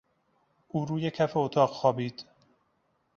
[0.67, 2.25] او روی کف اتاق خوابید.